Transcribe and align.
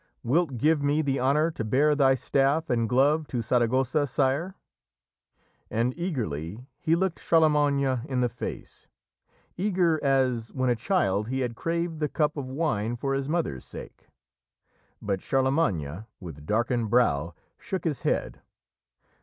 Wilt 0.23 0.57
give 0.57 0.81
me 0.81 1.03
the 1.03 1.19
honour 1.19 1.51
to 1.51 1.63
bear 1.63 1.93
thy 1.93 2.15
staff 2.15 2.71
and 2.71 2.89
glove 2.89 3.27
to 3.27 3.43
Saragossa, 3.43 4.07
sire?" 4.07 4.55
And 5.69 5.93
eagerly 5.95 6.65
he 6.79 6.95
looked 6.95 7.19
Charlemagne 7.19 8.01
in 8.09 8.19
the 8.21 8.27
face 8.27 8.87
eager 9.57 10.03
as, 10.03 10.51
when 10.53 10.71
a 10.71 10.75
child, 10.75 11.27
he 11.27 11.41
had 11.41 11.55
craved 11.55 11.99
the 11.99 12.09
cup 12.09 12.35
of 12.35 12.47
wine 12.47 12.95
for 12.95 13.13
his 13.13 13.29
mother's 13.29 13.63
sake. 13.63 14.07
But 15.03 15.21
Charlemagne, 15.21 16.07
with 16.19 16.47
darkened 16.47 16.89
brow, 16.89 17.35
shook 17.59 17.83
his 17.83 18.01
head. 18.01 18.41